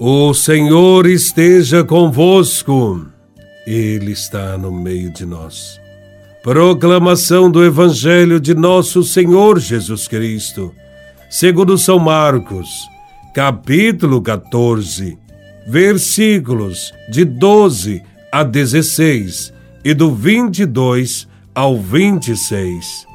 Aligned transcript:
O 0.00 0.34
Senhor 0.34 1.06
esteja 1.06 1.84
convosco, 1.84 3.06
Ele 3.64 4.10
está 4.10 4.58
no 4.58 4.72
meio 4.72 5.12
de 5.12 5.24
nós. 5.24 5.80
Proclamação 6.42 7.48
do 7.48 7.64
Evangelho 7.64 8.40
de 8.40 8.54
Nosso 8.54 9.04
Senhor 9.04 9.60
Jesus 9.60 10.08
Cristo, 10.08 10.74
segundo 11.30 11.78
São 11.78 12.00
Marcos, 12.00 12.68
capítulo 13.32 14.20
14, 14.20 15.16
versículos 15.68 16.92
de 17.08 17.24
12 17.24 18.02
a 18.32 18.42
16 18.42 19.54
e 19.84 19.94
do 19.94 20.12
22 20.12 21.28
ao 21.54 21.78
26. 21.78 23.06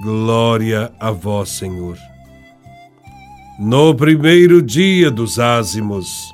Glória 0.00 0.92
a 1.00 1.10
Vós, 1.10 1.48
Senhor. 1.48 1.98
No 3.64 3.94
primeiro 3.94 4.60
dia 4.60 5.08
dos 5.08 5.38
ázimos, 5.38 6.32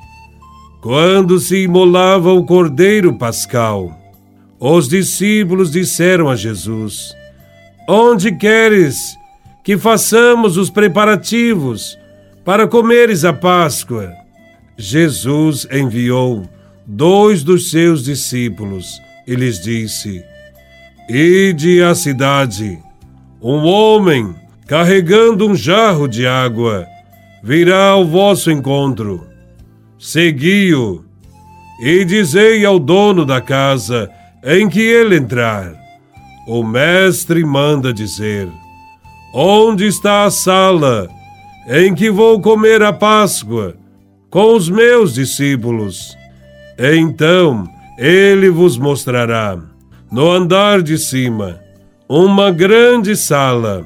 quando 0.81 1.37
se 1.37 1.61
imolava 1.61 2.33
o 2.33 2.43
cordeiro 2.43 3.19
pascal, 3.19 3.95
os 4.59 4.89
discípulos 4.89 5.69
disseram 5.69 6.27
a 6.27 6.35
Jesus: 6.35 7.15
Onde 7.87 8.35
queres 8.35 9.15
que 9.63 9.77
façamos 9.77 10.57
os 10.57 10.71
preparativos 10.71 11.95
para 12.43 12.67
comeres 12.67 13.23
a 13.23 13.31
Páscoa? 13.31 14.11
Jesus 14.75 15.67
enviou 15.71 16.49
dois 16.83 17.43
dos 17.43 17.69
seus 17.69 18.03
discípulos 18.03 18.99
e 19.27 19.35
lhes 19.35 19.61
disse: 19.61 20.23
Ide 21.07 21.83
à 21.83 21.93
cidade, 21.93 22.79
um 23.39 23.65
homem 23.65 24.33
carregando 24.65 25.47
um 25.47 25.55
jarro 25.55 26.07
de 26.07 26.25
água 26.25 26.87
virá 27.43 27.89
ao 27.89 28.05
vosso 28.05 28.51
encontro. 28.51 29.25
Segui-o 29.97 31.03
e 31.81 32.03
dizei 32.05 32.65
ao 32.65 32.79
dono 32.79 33.25
da 33.25 33.41
casa 33.41 34.09
em 34.43 34.69
que 34.69 34.81
ele 34.81 35.17
entrar: 35.17 35.73
O 36.47 36.63
mestre 36.63 37.43
manda 37.43 37.93
dizer: 37.93 38.47
Onde 39.33 39.87
está 39.87 40.25
a 40.25 40.31
sala 40.31 41.07
em 41.67 41.93
que 41.93 42.09
vou 42.09 42.41
comer 42.41 42.81
a 42.81 42.93
Páscoa 42.93 43.75
com 44.29 44.55
os 44.55 44.69
meus 44.69 45.13
discípulos? 45.13 46.17
Então 46.77 47.67
ele 47.97 48.49
vos 48.49 48.77
mostrará, 48.77 49.57
no 50.09 50.31
andar 50.31 50.81
de 50.81 50.97
cima, 50.97 51.59
uma 52.07 52.49
grande 52.49 53.15
sala, 53.15 53.85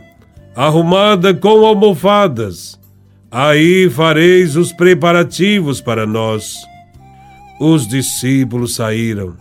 arrumada 0.55 1.33
com 1.33 1.65
almofadas 1.65 2.79
Aí 3.35 3.89
fareis 3.89 4.55
os 4.55 4.71
preparativos 4.71 5.81
para 5.81 6.05
nós. 6.05 6.67
Os 7.59 7.87
discípulos 7.87 8.75
saíram 8.75 9.35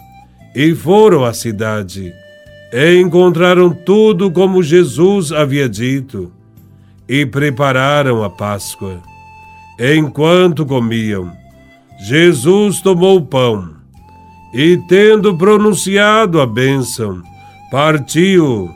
e 0.54 0.74
foram 0.74 1.26
à 1.26 1.34
cidade. 1.34 2.10
E 2.72 2.98
encontraram 2.98 3.68
tudo 3.68 4.30
como 4.30 4.62
Jesus 4.62 5.30
havia 5.30 5.68
dito 5.68 6.32
e 7.06 7.26
prepararam 7.26 8.24
a 8.24 8.30
Páscoa. 8.30 8.98
Enquanto 9.78 10.64
comiam, 10.64 11.30
Jesus 12.00 12.80
tomou 12.80 13.18
o 13.18 13.26
pão 13.26 13.74
e, 14.54 14.78
tendo 14.88 15.36
pronunciado 15.36 16.40
a 16.40 16.46
bênção, 16.46 17.22
partiu 17.70 18.70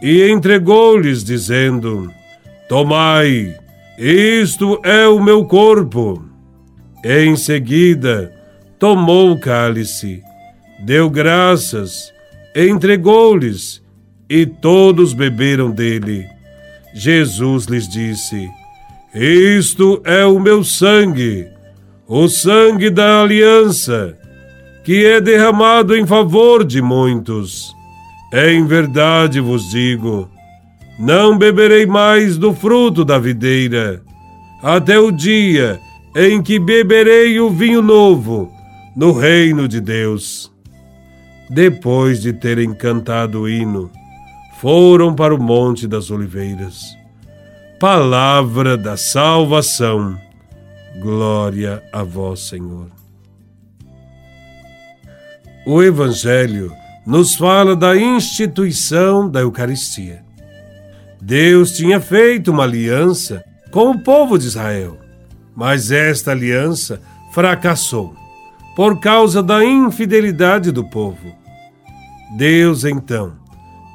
e 0.00 0.30
entregou-lhes, 0.30 1.24
dizendo: 1.24 2.08
Tomai 2.68 3.56
isto 3.98 4.80
é 4.82 5.06
o 5.06 5.20
meu 5.20 5.44
corpo. 5.44 6.24
Em 7.04 7.36
seguida, 7.36 8.32
tomou 8.78 9.32
o 9.32 9.40
cálice, 9.40 10.22
deu 10.80 11.10
graças, 11.10 12.12
entregou-lhes, 12.54 13.82
e 14.28 14.46
todos 14.46 15.12
beberam 15.12 15.70
dele. 15.70 16.26
Jesus 16.94 17.66
lhes 17.66 17.86
disse: 17.86 18.48
Isto 19.14 20.00
é 20.04 20.24
o 20.24 20.40
meu 20.40 20.64
sangue, 20.64 21.46
o 22.06 22.28
sangue 22.28 22.88
da 22.88 23.22
aliança, 23.22 24.16
que 24.84 25.04
é 25.04 25.20
derramado 25.20 25.94
em 25.94 26.06
favor 26.06 26.64
de 26.64 26.80
muitos. 26.80 27.74
Em 28.32 28.64
verdade 28.64 29.38
vos 29.38 29.70
digo, 29.70 30.30
não 30.98 31.36
beberei 31.36 31.86
mais 31.86 32.36
do 32.36 32.54
fruto 32.54 33.04
da 33.04 33.18
videira, 33.18 34.02
até 34.62 34.98
o 34.98 35.10
dia 35.10 35.80
em 36.14 36.42
que 36.42 36.58
beberei 36.58 37.40
o 37.40 37.50
vinho 37.50 37.82
novo 37.82 38.50
no 38.94 39.12
reino 39.12 39.66
de 39.66 39.80
Deus. 39.80 40.52
Depois 41.50 42.20
de 42.20 42.32
terem 42.32 42.72
cantado 42.74 43.42
o 43.42 43.48
hino, 43.48 43.90
foram 44.60 45.14
para 45.14 45.34
o 45.34 45.42
Monte 45.42 45.86
das 45.88 46.10
Oliveiras. 46.10 46.96
Palavra 47.80 48.76
da 48.76 48.96
salvação. 48.96 50.16
Glória 51.00 51.82
a 51.92 52.02
vós, 52.02 52.40
Senhor. 52.40 52.86
O 55.66 55.82
Evangelho 55.82 56.72
nos 57.06 57.34
fala 57.34 57.74
da 57.74 57.96
instituição 57.96 59.28
da 59.28 59.40
Eucaristia. 59.40 60.24
Deus 61.24 61.70
tinha 61.70 62.00
feito 62.00 62.50
uma 62.50 62.64
aliança 62.64 63.44
com 63.70 63.92
o 63.92 63.98
povo 64.00 64.36
de 64.36 64.48
Israel, 64.48 64.98
mas 65.54 65.92
esta 65.92 66.32
aliança 66.32 67.00
fracassou 67.32 68.12
por 68.74 68.98
causa 68.98 69.40
da 69.40 69.64
infidelidade 69.64 70.72
do 70.72 70.82
povo. 70.82 71.32
Deus, 72.36 72.84
então, 72.84 73.34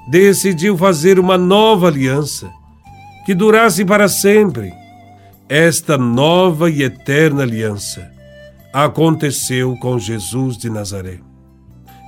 decidiu 0.10 0.78
fazer 0.78 1.20
uma 1.20 1.38
nova 1.38 1.88
aliança 1.88 2.50
que 3.26 3.36
durasse 3.36 3.84
para 3.84 4.08
sempre. 4.08 4.72
Esta 5.50 5.98
nova 5.98 6.70
e 6.70 6.82
eterna 6.82 7.44
aliança 7.44 8.10
aconteceu 8.72 9.76
com 9.82 10.00
Jesus 10.00 10.58
de 10.58 10.70
Nazaré. 10.70 11.20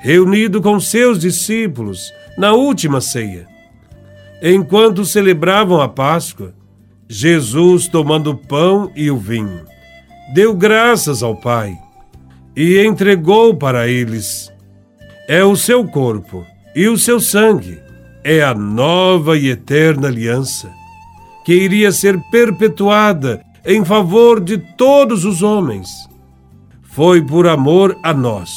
Reunido 0.01 0.61
com 0.61 0.79
seus 0.79 1.19
discípulos 1.19 2.09
na 2.37 2.53
última 2.53 3.01
ceia, 3.01 3.58
Enquanto 4.41 5.03
celebravam 5.03 5.81
a 5.81 5.89
Páscoa, 5.89 6.53
Jesus, 7.09 7.87
tomando 7.87 8.31
o 8.31 8.37
pão 8.37 8.91
e 8.95 9.11
o 9.11 9.17
vinho, 9.17 9.65
deu 10.33 10.53
graças 10.53 11.21
ao 11.21 11.35
Pai 11.35 11.77
e 12.55 12.79
entregou 12.79 13.55
para 13.55 13.87
eles. 13.87 14.51
É 15.27 15.43
o 15.43 15.55
seu 15.55 15.85
corpo 15.85 16.45
e 16.75 16.87
o 16.87 16.97
seu 16.97 17.19
sangue, 17.19 17.79
é 18.23 18.41
a 18.41 18.53
nova 18.53 19.37
e 19.37 19.49
eterna 19.49 20.07
aliança, 20.07 20.71
que 21.43 21.53
iria 21.53 21.91
ser 21.91 22.19
perpetuada 22.31 23.43
em 23.65 23.83
favor 23.83 24.39
de 24.39 24.57
todos 24.57 25.25
os 25.25 25.43
homens. 25.43 25.89
Foi 26.81 27.21
por 27.21 27.45
amor 27.45 27.97
a 28.03 28.13
nós 28.13 28.49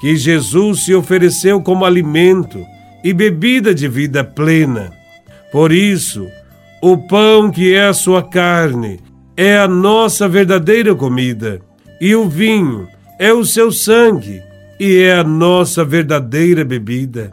que 0.00 0.16
Jesus 0.16 0.84
se 0.84 0.94
ofereceu 0.94 1.60
como 1.60 1.84
alimento 1.84 2.64
e 3.06 3.12
bebida 3.12 3.72
de 3.72 3.86
vida 3.86 4.24
plena. 4.24 4.92
Por 5.52 5.70
isso, 5.70 6.26
o 6.82 6.98
pão 6.98 7.52
que 7.52 7.72
é 7.72 7.86
a 7.86 7.94
sua 7.94 8.20
carne 8.20 8.98
é 9.36 9.56
a 9.56 9.68
nossa 9.68 10.28
verdadeira 10.28 10.92
comida, 10.92 11.60
e 12.00 12.16
o 12.16 12.28
vinho 12.28 12.88
é 13.16 13.32
o 13.32 13.44
seu 13.44 13.70
sangue 13.70 14.42
e 14.80 14.96
é 15.02 15.14
a 15.14 15.22
nossa 15.22 15.84
verdadeira 15.84 16.64
bebida. 16.64 17.30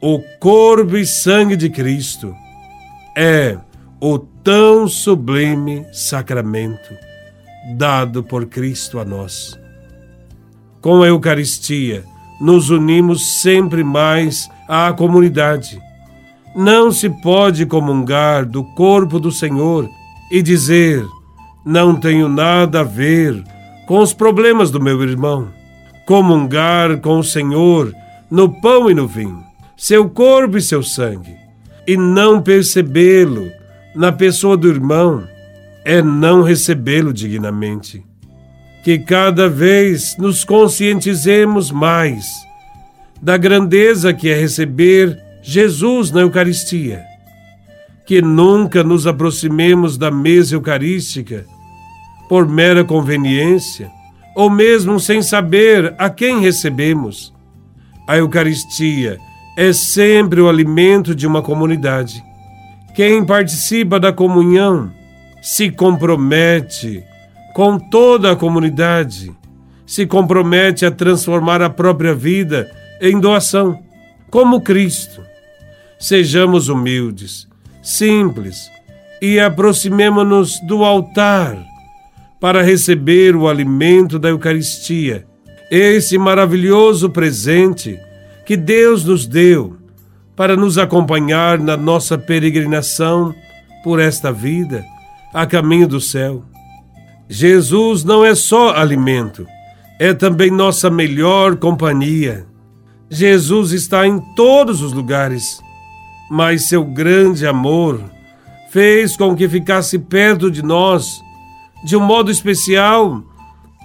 O 0.00 0.18
corpo 0.40 0.96
e 0.96 1.06
sangue 1.06 1.54
de 1.54 1.70
Cristo 1.70 2.34
é 3.16 3.56
o 4.00 4.18
tão 4.18 4.88
sublime 4.88 5.86
sacramento 5.92 6.92
dado 7.76 8.24
por 8.24 8.46
Cristo 8.46 8.98
a 8.98 9.04
nós. 9.04 9.56
Com 10.80 11.04
a 11.04 11.06
Eucaristia, 11.06 12.02
nos 12.40 12.68
unimos 12.68 13.40
sempre 13.40 13.84
mais 13.84 14.50
à 14.68 14.92
comunidade. 14.92 15.80
Não 16.54 16.90
se 16.90 17.08
pode 17.08 17.66
comungar 17.66 18.46
do 18.46 18.64
corpo 18.74 19.20
do 19.20 19.30
Senhor 19.30 19.88
e 20.30 20.42
dizer: 20.42 21.06
não 21.64 21.96
tenho 21.96 22.28
nada 22.28 22.80
a 22.80 22.84
ver 22.84 23.42
com 23.86 23.98
os 23.98 24.14
problemas 24.14 24.70
do 24.70 24.80
meu 24.80 25.02
irmão. 25.02 25.48
Comungar 26.06 26.98
com 27.00 27.18
o 27.18 27.24
Senhor 27.24 27.92
no 28.30 28.48
pão 28.60 28.90
e 28.90 28.94
no 28.94 29.06
vinho, 29.06 29.42
seu 29.76 30.08
corpo 30.08 30.56
e 30.56 30.62
seu 30.62 30.82
sangue, 30.82 31.36
e 31.86 31.96
não 31.96 32.40
percebê-lo 32.40 33.50
na 33.94 34.12
pessoa 34.12 34.56
do 34.56 34.68
irmão, 34.68 35.24
é 35.84 36.00
não 36.00 36.42
recebê-lo 36.42 37.12
dignamente. 37.12 38.04
Que 38.84 38.98
cada 38.98 39.48
vez 39.48 40.16
nos 40.16 40.44
conscientizemos 40.44 41.72
mais 41.72 42.45
da 43.20 43.36
grandeza 43.36 44.12
que 44.12 44.28
é 44.28 44.34
receber 44.34 45.18
Jesus 45.42 46.10
na 46.10 46.20
Eucaristia. 46.20 47.02
Que 48.06 48.22
nunca 48.22 48.84
nos 48.84 49.06
aproximemos 49.06 49.96
da 49.98 50.10
mesa 50.10 50.54
eucarística 50.54 51.44
por 52.28 52.46
mera 52.48 52.84
conveniência, 52.84 53.90
ou 54.34 54.50
mesmo 54.50 54.98
sem 55.00 55.22
saber 55.22 55.94
a 55.98 56.10
quem 56.10 56.40
recebemos. 56.40 57.32
A 58.06 58.16
Eucaristia 58.16 59.18
é 59.56 59.72
sempre 59.72 60.40
o 60.40 60.48
alimento 60.48 61.14
de 61.14 61.26
uma 61.26 61.42
comunidade. 61.42 62.22
Quem 62.94 63.24
participa 63.24 63.98
da 63.98 64.12
comunhão 64.12 64.90
se 65.42 65.70
compromete 65.70 67.02
com 67.54 67.78
toda 67.78 68.32
a 68.32 68.36
comunidade, 68.36 69.32
se 69.86 70.06
compromete 70.06 70.84
a 70.84 70.90
transformar 70.90 71.62
a 71.62 71.70
própria 71.70 72.14
vida 72.14 72.70
em 73.00 73.18
doação, 73.20 73.78
como 74.30 74.60
Cristo. 74.60 75.22
Sejamos 75.98 76.68
humildes, 76.68 77.48
simples 77.82 78.70
e 79.20 79.40
aproximemo-nos 79.40 80.60
do 80.66 80.84
altar 80.84 81.56
para 82.40 82.62
receber 82.62 83.34
o 83.34 83.48
alimento 83.48 84.18
da 84.18 84.28
Eucaristia, 84.28 85.26
esse 85.70 86.18
maravilhoso 86.18 87.10
presente 87.10 87.98
que 88.44 88.56
Deus 88.56 89.04
nos 89.04 89.26
deu 89.26 89.76
para 90.36 90.54
nos 90.54 90.76
acompanhar 90.76 91.58
na 91.58 91.76
nossa 91.76 92.18
peregrinação 92.18 93.34
por 93.82 93.98
esta 93.98 94.30
vida 94.30 94.84
a 95.32 95.46
caminho 95.46 95.88
do 95.88 96.00
céu. 96.00 96.44
Jesus 97.28 98.04
não 98.04 98.24
é 98.24 98.34
só 98.34 98.76
alimento, 98.76 99.46
é 99.98 100.12
também 100.12 100.50
nossa 100.50 100.90
melhor 100.90 101.56
companhia. 101.56 102.46
Jesus 103.10 103.72
está 103.72 104.06
em 104.06 104.18
todos 104.34 104.82
os 104.82 104.92
lugares, 104.92 105.62
mas 106.28 106.68
seu 106.68 106.84
grande 106.84 107.46
amor 107.46 108.00
fez 108.70 109.16
com 109.16 109.34
que 109.36 109.48
ficasse 109.48 109.98
perto 109.98 110.50
de 110.50 110.62
nós 110.62 111.22
de 111.84 111.96
um 111.96 112.00
modo 112.00 112.30
especial 112.32 113.22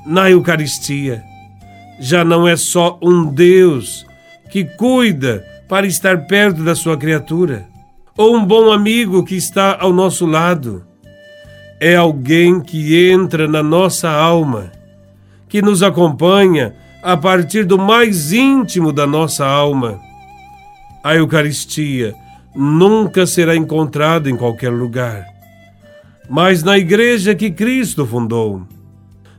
na 0.06 0.30
Eucaristia. 0.30 1.24
Já 2.00 2.26
não 2.26 2.48
é 2.48 2.56
só 2.56 2.98
um 3.02 3.26
Deus 3.26 4.08
que 4.50 4.66
cuida 4.66 5.46
para 5.70 5.86
estar 5.86 6.26
perto 6.26 6.64
da 6.64 6.76
sua 6.76 6.98
criatura, 6.98 7.68
ou 8.18 8.36
um 8.36 8.44
bom 8.44 8.72
amigo 8.72 9.24
que 9.24 9.36
está 9.36 9.78
ao 9.80 9.94
nosso 9.94 10.26
lado. 10.26 10.84
É 11.80 11.96
alguém 11.96 12.60
que 12.60 13.10
entra 13.10 13.48
na 13.48 13.62
nossa 13.62 14.10
alma, 14.10 14.72
que 15.48 15.62
nos 15.62 15.84
acompanha 15.84 16.76
a 17.04 17.18
partir 17.18 17.66
do 17.66 17.78
mais 17.78 18.32
íntimo 18.32 18.92
da 18.92 19.08
nossa 19.08 19.46
alma. 19.46 20.00
A 21.04 21.16
Eucaristia 21.16 22.14
nunca 22.56 23.26
será 23.26 23.56
encontrada 23.56 24.30
em 24.30 24.36
qualquer 24.36 24.72
lugar 24.72 25.32
mas 26.34 26.64
na 26.64 26.78
igreja 26.78 27.36
que 27.36 27.52
Cristo 27.52 28.06
fundou. 28.06 28.62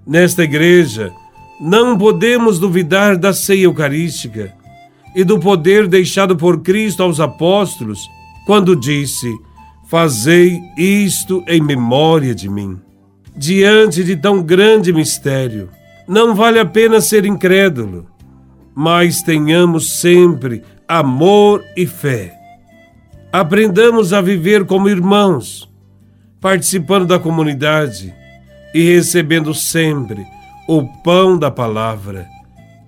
Nesta 0.06 0.44
igreja, 0.44 1.10
não 1.58 1.96
podemos 1.96 2.58
duvidar 2.58 3.16
da 3.16 3.32
ceia 3.32 3.64
eucarística 3.64 4.52
e 5.14 5.24
do 5.24 5.38
poder 5.38 5.88
deixado 5.88 6.36
por 6.36 6.60
Cristo 6.60 7.02
aos 7.02 7.18
apóstolos 7.18 7.98
quando 8.44 8.76
disse: 8.76 9.26
Fazei 9.88 10.60
isto 10.76 11.42
em 11.48 11.62
memória 11.62 12.34
de 12.34 12.46
mim. 12.46 12.78
Diante 13.34 14.04
de 14.04 14.14
tão 14.14 14.42
grande 14.42 14.92
mistério, 14.92 15.70
não 16.12 16.34
vale 16.34 16.58
a 16.58 16.66
pena 16.66 17.00
ser 17.00 17.24
incrédulo, 17.24 18.06
mas 18.74 19.22
tenhamos 19.22 19.98
sempre 19.98 20.62
amor 20.86 21.64
e 21.74 21.86
fé. 21.86 22.34
Aprendamos 23.32 24.12
a 24.12 24.20
viver 24.20 24.66
como 24.66 24.90
irmãos 24.90 25.66
participando 26.38 27.06
da 27.06 27.18
comunidade 27.18 28.14
e 28.74 28.82
recebendo 28.92 29.54
sempre 29.54 30.22
o 30.68 30.86
pão 31.02 31.38
da 31.38 31.50
palavra 31.50 32.26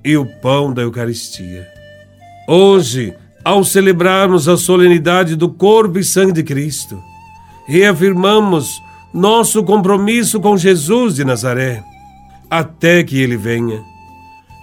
e 0.05 0.19
o 0.19 0.27
pão 0.43 0.71
da 0.71 0.83
Eucaristia. 0.83 1.67
Hoje, 2.47 3.15
ao 3.43 3.65
celebrarmos 3.65 4.49
a 4.49 4.59
solenidade 4.59 5.35
do 5.35 5.49
corpo 5.49 5.99
e 5.99 6.05
sangue 6.05 6.33
de 6.33 6.43
Cristo, 6.43 7.03
reafirmamos 7.67 8.83
nosso 9.15 9.65
compromisso 9.65 10.39
com 10.41 10.59
Jesus 10.59 11.15
de 11.15 11.25
Nazaré, 11.25 11.83
até 12.51 13.03
que 13.03 13.21
ele 13.21 13.37
venha. 13.37 13.83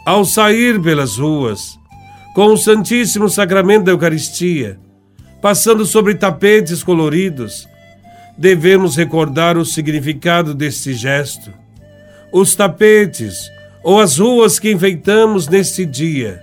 Ao 0.05 0.25
sair 0.25 0.81
pelas 0.81 1.17
ruas, 1.17 1.79
com 2.33 2.47
o 2.47 2.57
Santíssimo 2.57 3.29
Sacramento 3.29 3.85
da 3.85 3.91
Eucaristia, 3.91 4.79
passando 5.41 5.85
sobre 5.85 6.15
tapetes 6.15 6.83
coloridos, 6.83 7.67
devemos 8.37 8.95
recordar 8.95 9.57
o 9.57 9.65
significado 9.65 10.53
deste 10.53 10.93
gesto. 10.93 11.51
Os 12.31 12.55
tapetes 12.55 13.51
ou 13.83 13.99
as 13.99 14.17
ruas 14.17 14.59
que 14.59 14.71
enfeitamos 14.71 15.47
neste 15.47 15.85
dia 15.85 16.41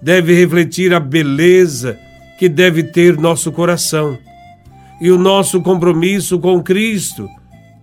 devem 0.00 0.36
refletir 0.36 0.94
a 0.94 1.00
beleza 1.00 1.98
que 2.38 2.48
deve 2.48 2.82
ter 2.82 3.16
nosso 3.16 3.50
coração 3.50 4.18
e 5.00 5.10
o 5.10 5.18
nosso 5.18 5.60
compromisso 5.60 6.38
com 6.38 6.62
Cristo 6.62 7.28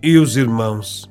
e 0.01 0.17
os 0.17 0.37
irmãos. 0.37 1.10